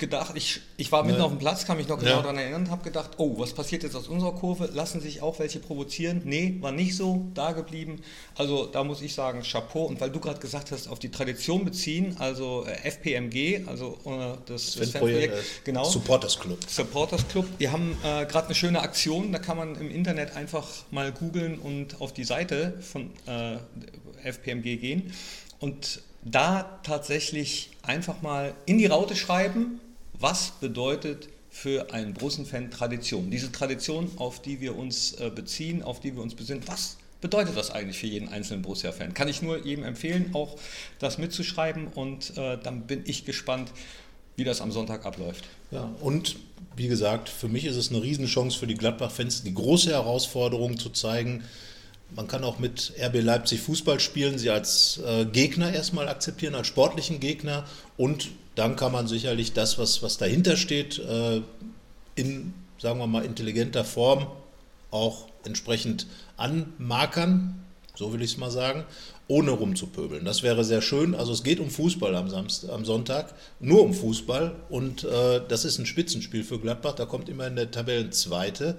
gedacht, 0.00 0.32
ich, 0.34 0.60
ich 0.76 0.90
war 0.90 1.04
mitten 1.04 1.18
ja. 1.18 1.24
auf 1.24 1.30
dem 1.30 1.38
Platz, 1.38 1.64
kann 1.64 1.76
mich 1.76 1.86
noch 1.86 1.98
genau 1.98 2.16
ja. 2.16 2.22
daran 2.22 2.38
erinnern, 2.38 2.70
habe 2.70 2.82
gedacht, 2.82 3.12
oh, 3.18 3.38
was 3.38 3.52
passiert 3.52 3.84
jetzt 3.84 3.94
aus 3.94 4.08
unserer 4.08 4.32
Kurve? 4.32 4.68
Lassen 4.72 5.00
sich 5.00 5.22
auch 5.22 5.38
welche 5.38 5.60
provozieren? 5.60 6.22
Nee, 6.24 6.56
war 6.60 6.72
nicht 6.72 6.96
so, 6.96 7.26
da 7.34 7.52
geblieben. 7.52 8.02
Also 8.34 8.66
da 8.66 8.82
muss 8.82 9.02
ich 9.02 9.14
sagen, 9.14 9.42
Chapeau. 9.42 9.84
Und 9.84 10.00
weil 10.00 10.10
du 10.10 10.18
gerade 10.18 10.40
gesagt 10.40 10.72
hast, 10.72 10.88
auf 10.88 10.98
die 10.98 11.10
Tradition 11.10 11.64
beziehen, 11.64 12.16
also 12.18 12.66
äh, 12.66 12.88
FPMG, 12.88 13.68
also 13.68 13.98
äh, 14.04 14.36
das, 14.46 14.74
das 14.74 14.90
Fanprojekt, 14.90 15.34
äh, 15.34 15.42
genau. 15.64 15.84
Supporters 15.84 16.38
Club. 16.40 16.58
Supporters 16.68 17.28
Club. 17.28 17.46
Wir 17.58 17.70
haben 17.70 17.96
äh, 18.02 18.26
gerade 18.26 18.46
eine 18.46 18.54
schöne 18.56 18.80
Aktion, 18.80 19.30
da 19.30 19.38
kann 19.38 19.56
man 19.56 19.76
im 19.76 19.90
Internet 19.90 20.34
einfach 20.34 20.66
mal 20.90 21.12
googeln 21.12 21.58
und 21.58 22.00
auf 22.00 22.12
die 22.12 22.24
Seite 22.24 22.74
von 22.80 23.10
äh, 23.26 23.58
FPMG 24.24 24.78
gehen. 24.78 25.12
Und 25.60 26.02
da 26.22 26.80
tatsächlich 26.82 27.70
einfach 27.82 28.22
mal 28.22 28.54
in 28.66 28.78
die 28.78 28.86
Raute 28.86 29.16
schreiben, 29.16 29.80
was 30.20 30.52
bedeutet 30.60 31.28
für 31.50 31.92
einen 31.92 32.14
Borussen-Fan 32.14 32.70
Tradition? 32.70 33.30
Diese 33.30 33.50
Tradition, 33.50 34.10
auf 34.16 34.40
die 34.40 34.60
wir 34.60 34.76
uns 34.76 35.14
äh, 35.14 35.30
beziehen, 35.34 35.82
auf 35.82 36.00
die 36.00 36.14
wir 36.14 36.22
uns 36.22 36.34
besinnen, 36.34 36.62
was 36.66 36.98
bedeutet 37.20 37.56
das 37.56 37.70
eigentlich 37.70 37.98
für 37.98 38.06
jeden 38.06 38.28
einzelnen 38.28 38.62
Borussia-Fan? 38.62 39.14
Kann 39.14 39.28
ich 39.28 39.42
nur 39.42 39.64
jedem 39.64 39.84
empfehlen, 39.84 40.30
auch 40.32 40.56
das 40.98 41.18
mitzuschreiben 41.18 41.88
und 41.88 42.36
äh, 42.36 42.58
dann 42.62 42.86
bin 42.86 43.02
ich 43.06 43.24
gespannt, 43.24 43.72
wie 44.36 44.44
das 44.44 44.60
am 44.60 44.72
Sonntag 44.72 45.04
abläuft. 45.04 45.44
Ja, 45.70 45.90
und 46.00 46.36
wie 46.76 46.88
gesagt, 46.88 47.28
für 47.28 47.48
mich 47.48 47.64
ist 47.64 47.76
es 47.76 47.90
eine 47.90 48.02
Riesenchance 48.02 48.58
für 48.58 48.66
die 48.66 48.74
Gladbach-Fans, 48.74 49.42
die 49.42 49.52
große 49.52 49.90
Herausforderung 49.90 50.78
zu 50.78 50.90
zeigen, 50.90 51.44
man 52.14 52.26
kann 52.26 52.42
auch 52.42 52.58
mit 52.58 52.92
RB 53.00 53.22
Leipzig 53.22 53.60
Fußball 53.60 54.00
spielen, 54.00 54.38
sie 54.38 54.50
als 54.50 55.00
äh, 55.06 55.24
Gegner 55.26 55.72
erstmal 55.72 56.08
akzeptieren, 56.08 56.54
als 56.54 56.66
sportlichen 56.66 57.20
Gegner. 57.20 57.64
Und 57.96 58.30
dann 58.60 58.76
kann 58.76 58.92
man 58.92 59.08
sicherlich 59.08 59.54
das, 59.54 59.78
was, 59.78 60.02
was 60.02 60.18
dahinter 60.18 60.56
steht, 60.56 60.98
äh, 60.98 61.40
in, 62.14 62.52
sagen 62.78 62.98
wir 62.98 63.06
mal, 63.06 63.24
intelligenter 63.24 63.84
Form 63.84 64.26
auch 64.90 65.26
entsprechend 65.44 66.06
anmarkern, 66.36 67.64
so 67.94 68.12
will 68.12 68.22
ich 68.22 68.32
es 68.32 68.36
mal 68.36 68.50
sagen 68.50 68.84
ohne 69.30 69.52
rumzupöbeln. 69.52 70.24
Das 70.24 70.42
wäre 70.42 70.64
sehr 70.64 70.82
schön. 70.82 71.14
Also 71.14 71.32
es 71.32 71.44
geht 71.44 71.60
um 71.60 71.70
Fußball 71.70 72.16
am, 72.16 72.28
Samstag, 72.28 72.70
am 72.70 72.84
Sonntag, 72.84 73.32
nur 73.60 73.84
um 73.84 73.94
Fußball. 73.94 74.56
Und 74.68 75.04
äh, 75.04 75.40
das 75.46 75.64
ist 75.64 75.78
ein 75.78 75.86
Spitzenspiel 75.86 76.42
für 76.42 76.58
Gladbach. 76.58 76.96
Da 76.96 77.06
kommt 77.06 77.28
immer 77.28 77.46
in 77.46 77.54
der 77.54 77.70
Tabellenzweite, 77.70 78.76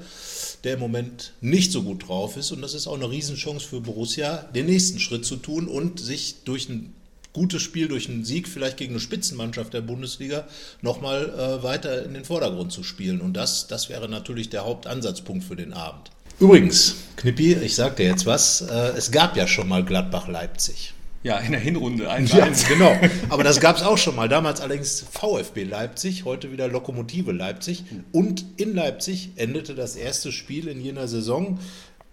der 0.65 0.73
im 0.73 0.81
Moment 0.81 1.31
nicht 1.39 1.71
so 1.71 1.83
gut 1.83 2.09
drauf 2.09 2.35
ist. 2.35 2.51
Und 2.51 2.61
das 2.61 2.73
ist 2.73 2.85
auch 2.85 2.95
eine 2.95 3.09
Riesenchance 3.09 3.65
für 3.65 3.79
Borussia, 3.79 4.39
den 4.53 4.65
nächsten 4.65 4.99
Schritt 4.99 5.25
zu 5.25 5.37
tun 5.37 5.69
und 5.69 6.01
sich 6.01 6.43
durch 6.43 6.67
ein 6.67 6.93
gutes 7.33 7.61
Spiel, 7.61 7.87
durch 7.87 8.09
einen 8.09 8.25
Sieg 8.25 8.47
vielleicht 8.47 8.77
gegen 8.77 8.93
eine 8.93 8.99
Spitzenmannschaft 8.99 9.73
der 9.73 9.81
Bundesliga 9.81 10.45
nochmal 10.81 11.29
äh, 11.29 11.63
weiter 11.63 12.03
in 12.05 12.13
den 12.13 12.25
Vordergrund 12.25 12.71
zu 12.71 12.83
spielen. 12.83 13.21
Und 13.21 13.33
das, 13.33 13.67
das 13.67 13.89
wäre 13.89 14.09
natürlich 14.09 14.49
der 14.49 14.65
Hauptansatzpunkt 14.65 15.43
für 15.43 15.55
den 15.55 15.73
Abend. 15.73 16.11
Übrigens, 16.39 16.95
Knippi, 17.17 17.53
ich 17.53 17.75
sag 17.75 17.97
dir 17.97 18.07
jetzt 18.07 18.25
was, 18.25 18.61
äh, 18.61 18.73
es 18.97 19.11
gab 19.11 19.37
ja 19.37 19.47
schon 19.47 19.67
mal 19.67 19.85
Gladbach-Leipzig. 19.85 20.93
Ja, 21.23 21.37
in 21.37 21.51
der 21.51 21.61
Hinrunde 21.61 22.09
1 22.09 22.33
ja, 22.33 22.47
genau. 22.67 22.97
Aber 23.29 23.43
das 23.43 23.59
gab 23.59 23.77
es 23.77 23.83
auch 23.83 23.99
schon 23.99 24.15
mal. 24.15 24.27
Damals 24.27 24.59
allerdings 24.59 25.05
VfB 25.11 25.65
Leipzig, 25.65 26.25
heute 26.25 26.51
wieder 26.51 26.67
Lokomotive 26.67 27.31
Leipzig. 27.31 27.83
Und 28.11 28.43
in 28.57 28.73
Leipzig 28.73 29.29
endete 29.35 29.75
das 29.75 29.95
erste 29.95 30.31
Spiel 30.31 30.67
in 30.67 30.81
jener 30.81 31.07
Saison 31.07 31.59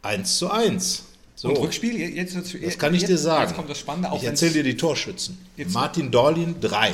1 0.03 0.37
zu 0.37 0.51
1. 0.51 1.05
So. 1.39 1.51
Und 1.51 1.59
Rückspiel? 1.59 1.97
Jetzt, 1.97 2.35
jetzt, 2.35 2.57
das 2.65 2.79
kann 2.79 2.93
ich 2.95 3.05
dir 3.05 3.17
sagen. 3.17 3.45
Jetzt 3.45 3.55
kommt 3.55 3.71
das 3.71 3.79
Spannende. 3.79 4.11
ich 4.17 4.25
erzähle 4.25 4.55
dir 4.55 4.63
die 4.65 4.77
Torschützen. 4.77 5.39
Martin 5.69 6.11
Dorlin 6.11 6.57
3. 6.61 6.93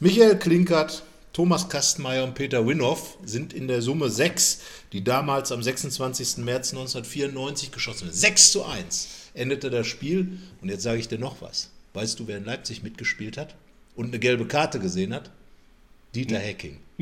Michael 0.00 0.38
Klinkert 0.38 1.02
Thomas 1.32 1.70
Kastenmeier 1.70 2.24
und 2.24 2.34
Peter 2.34 2.66
Winhoff 2.66 3.16
sind 3.24 3.54
in 3.54 3.68
der 3.68 3.80
Summe 3.80 4.10
sechs, 4.10 4.60
die 4.92 5.02
damals 5.02 5.50
am 5.50 5.62
26. 5.62 6.44
März 6.44 6.72
1994 6.72 7.72
geschossen 7.72 8.10
sind. 8.10 8.14
6 8.14 8.52
zu 8.52 8.66
1 8.66 9.08
endete 9.32 9.70
das 9.70 9.86
Spiel. 9.86 10.38
Und 10.60 10.68
jetzt 10.68 10.82
sage 10.82 10.98
ich 10.98 11.08
dir 11.08 11.18
noch 11.18 11.40
was. 11.40 11.70
Weißt 11.94 12.20
du, 12.20 12.26
wer 12.26 12.36
in 12.36 12.44
Leipzig 12.44 12.82
mitgespielt 12.82 13.38
hat 13.38 13.54
und 13.96 14.08
eine 14.08 14.18
gelbe 14.18 14.44
Karte 14.44 14.78
gesehen 14.78 15.14
hat? 15.14 15.30
Dieter 16.14 16.38
Hecking. 16.38 16.80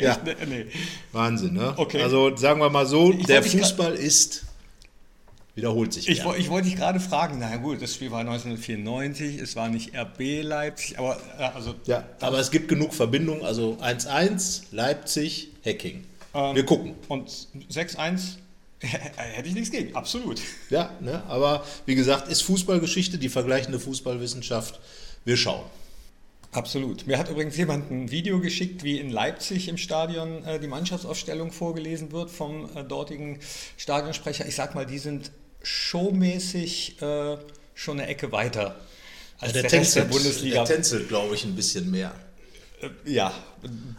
ja, 0.00 0.18
nee. 0.48 0.64
Wahnsinn, 1.12 1.52
ne? 1.52 1.74
Okay. 1.76 2.00
Also 2.00 2.34
sagen 2.34 2.60
wir 2.60 2.70
mal 2.70 2.86
so, 2.86 3.12
ich 3.12 3.26
der 3.26 3.42
Fußball 3.42 3.92
ist 3.92 4.46
wiederholt 5.54 5.92
sich. 5.92 6.08
Ich, 6.08 6.24
ich 6.24 6.50
wollte 6.50 6.68
dich 6.68 6.76
gerade 6.76 7.00
fragen, 7.00 7.38
na 7.38 7.56
gut, 7.56 7.82
das 7.82 7.94
Spiel 7.94 8.10
war 8.10 8.20
1994, 8.20 9.38
es 9.38 9.56
war 9.56 9.68
nicht 9.68 9.96
RB 9.96 10.42
Leipzig, 10.42 10.98
aber 10.98 11.18
also. 11.54 11.74
Ja, 11.86 12.04
aber 12.20 12.38
es 12.38 12.50
gibt 12.50 12.68
genug 12.68 12.94
Verbindungen, 12.94 13.44
also 13.44 13.78
1-1, 13.80 14.64
Leipzig, 14.72 15.48
Hacking. 15.64 16.04
Ähm, 16.34 16.54
Wir 16.54 16.64
gucken. 16.64 16.94
Und 17.08 17.28
6-1 17.70 18.36
hätte 18.80 19.48
ich 19.48 19.54
nichts 19.54 19.70
gegen, 19.70 19.94
absolut. 19.94 20.40
Ja, 20.70 20.90
ne, 21.00 21.22
aber 21.28 21.64
wie 21.86 21.94
gesagt, 21.94 22.28
ist 22.28 22.42
Fußballgeschichte, 22.42 23.18
die 23.18 23.28
vergleichende 23.28 23.78
Fußballwissenschaft. 23.78 24.80
Wir 25.24 25.36
schauen. 25.36 25.64
Absolut. 26.52 27.06
Mir 27.06 27.18
hat 27.18 27.30
übrigens 27.30 27.56
jemand 27.56 27.90
ein 27.90 28.10
Video 28.10 28.40
geschickt, 28.40 28.82
wie 28.82 28.98
in 28.98 29.10
Leipzig 29.10 29.68
im 29.68 29.76
Stadion 29.76 30.44
äh, 30.44 30.58
die 30.58 30.66
Mannschaftsaufstellung 30.66 31.52
vorgelesen 31.52 32.10
wird 32.10 32.30
vom 32.30 32.68
äh, 32.76 32.82
dortigen 32.82 33.38
Stadionsprecher. 33.76 34.46
Ich 34.46 34.56
sag 34.56 34.74
mal, 34.74 34.84
die 34.84 34.98
sind 34.98 35.30
showmäßig 35.62 37.00
äh, 37.00 37.36
schon 37.74 38.00
eine 38.00 38.08
Ecke 38.08 38.32
weiter 38.32 38.76
als 39.38 39.54
ja, 39.54 39.62
der, 39.62 39.70
der 39.70 39.80
Rest 39.80 39.96
der 39.96 40.04
Bundesliga. 40.04 40.64
Der 40.64 40.76
tänzelt, 40.76 41.08
glaube 41.08 41.34
ich, 41.34 41.44
ein 41.44 41.54
bisschen 41.54 41.90
mehr. 41.90 42.12
Ja. 43.04 43.32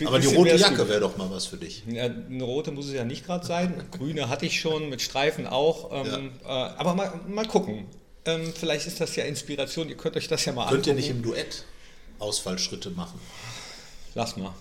Aber 0.05 0.19
die 0.19 0.27
rote 0.27 0.55
Jacke 0.55 0.89
wäre 0.89 0.99
doch 0.99 1.15
mal 1.15 1.29
was 1.29 1.45
für 1.45 1.57
dich. 1.57 1.83
Ja, 1.87 2.05
eine 2.05 2.43
rote 2.43 2.71
muss 2.71 2.87
es 2.87 2.93
ja 2.93 3.05
nicht 3.05 3.25
gerade 3.25 3.45
sein. 3.45 3.83
Grüne 3.91 4.27
hatte 4.27 4.45
ich 4.45 4.59
schon, 4.59 4.89
mit 4.89 5.01
Streifen 5.01 5.45
auch. 5.47 6.05
Ähm, 6.05 6.31
ja. 6.43 6.67
äh, 6.69 6.73
aber 6.77 6.95
mal, 6.95 7.19
mal 7.27 7.47
gucken. 7.47 7.85
Ähm, 8.25 8.53
vielleicht 8.55 8.87
ist 8.87 8.99
das 8.99 9.15
ja 9.15 9.23
Inspiration. 9.23 9.87
Ihr 9.87 9.97
könnt 9.97 10.17
euch 10.17 10.27
das 10.27 10.45
ja 10.45 10.53
mal 10.53 10.67
Könnt 10.67 10.87
angucken. 10.87 10.97
Könnt 10.97 11.07
ihr 11.07 11.13
nicht 11.13 11.15
im 11.15 11.23
Duett? 11.23 11.63
Ausfallschritte 12.21 12.91
machen. 12.91 13.19
Lass 14.15 14.37
mal. 14.37 14.53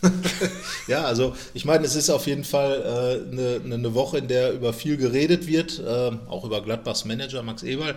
ja, 0.86 1.04
also 1.04 1.34
ich 1.54 1.64
meine, 1.64 1.84
es 1.84 1.96
ist 1.96 2.08
auf 2.10 2.26
jeden 2.26 2.44
Fall 2.44 2.82
äh, 2.82 3.32
eine, 3.32 3.74
eine, 3.74 3.94
Woche, 3.94 4.18
in 4.18 4.28
der 4.28 4.52
über 4.52 4.72
viel 4.72 4.96
geredet 4.96 5.46
wird, 5.48 5.80
äh, 5.80 6.12
auch 6.28 6.44
über 6.44 6.60
Gladbachs 6.60 7.04
Manager 7.04 7.42
Max 7.42 7.62
Eberl. 7.64 7.96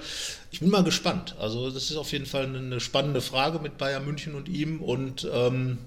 Ich 0.50 0.62
bin 0.62 0.70
mal 0.70 0.84
gespannt. 0.84 1.36
Also 1.40 1.70
das 1.70 1.92
ist 1.92 1.98
auf 1.98 2.12
jeden 2.12 2.26
Fall 2.26 2.46
eine 2.46 2.80
spannende 2.80 3.22
Frage 3.22 3.60
mit 3.60 3.78
Bayern 3.78 4.06
München 4.06 4.34
und 4.34 4.50
ihm 4.50 4.82
und 4.82 5.28
ähm, 5.32 5.78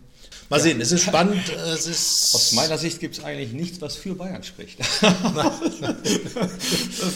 Mal 0.50 0.60
sehen, 0.60 0.80
es 0.80 0.92
ist 0.92 1.02
spannend. 1.02 1.48
Es 1.48 1.86
ist 1.86 2.34
Aus 2.34 2.52
meiner 2.52 2.76
Sicht 2.76 3.00
gibt 3.00 3.16
es 3.16 3.24
eigentlich 3.24 3.52
nichts, 3.52 3.80
was 3.80 3.96
für 3.96 4.14
Bayern 4.14 4.42
spricht. 4.42 4.78
das 5.00 5.60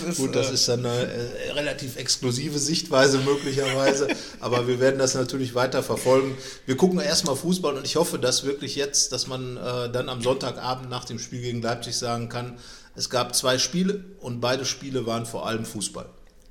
ist, 0.08 0.16
Gut, 0.16 0.34
das 0.34 0.50
äh, 0.50 0.54
ist 0.54 0.68
dann 0.68 0.86
eine 0.86 1.06
äh, 1.06 1.50
relativ 1.52 1.96
exklusive 1.96 2.58
Sichtweise 2.58 3.18
möglicherweise, 3.18 4.08
aber 4.40 4.66
wir 4.66 4.80
werden 4.80 4.98
das 4.98 5.14
natürlich 5.14 5.54
weiter 5.54 5.82
verfolgen. 5.82 6.36
Wir 6.64 6.76
gucken 6.76 7.00
erstmal 7.00 7.36
Fußball 7.36 7.76
und 7.76 7.84
ich 7.84 7.96
hoffe, 7.96 8.18
dass 8.18 8.44
wirklich 8.44 8.76
jetzt, 8.76 9.12
dass 9.12 9.26
man 9.26 9.56
äh, 9.58 9.92
dann 9.92 10.08
am 10.08 10.22
Sonntagabend 10.22 10.88
nach 10.88 11.04
dem 11.04 11.18
Spiel 11.18 11.42
gegen 11.42 11.60
Leipzig 11.60 11.96
sagen 11.96 12.28
kann, 12.28 12.58
es 12.96 13.10
gab 13.10 13.36
zwei 13.36 13.58
Spiele 13.58 14.04
und 14.20 14.40
beide 14.40 14.64
Spiele 14.64 15.06
waren 15.06 15.26
vor 15.26 15.46
allem 15.46 15.64
Fußball. 15.64 16.06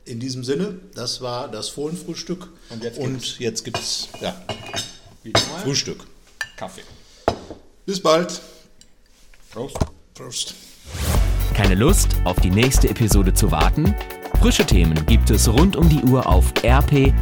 In 0.05 0.19
diesem 0.19 0.43
Sinne, 0.43 0.79
das 0.95 1.21
war 1.21 1.49
das 1.49 1.67
Fohlenfrühstück 1.67 2.47
und 2.97 3.39
jetzt 3.39 3.65
gibt 3.65 3.77
es 3.77 4.07
ja, 4.21 4.41
Frühstück. 5.63 6.05
Kaffee. 6.57 6.83
Bis 7.85 8.01
bald. 8.01 8.41
Prost. 9.51 9.77
Prost. 10.15 10.55
Keine 11.53 11.75
Lust, 11.75 12.15
auf 12.25 12.37
die 12.41 12.49
nächste 12.49 12.89
Episode 12.89 13.33
zu 13.33 13.51
warten? 13.51 13.95
Frische 14.41 14.65
Themen 14.65 15.05
gibt 15.05 15.29
es 15.29 15.47
rund 15.47 15.75
um 15.75 15.87
die 15.87 16.03
Uhr 16.03 16.27
auf 16.27 16.51
rp-online.de. 16.63 17.17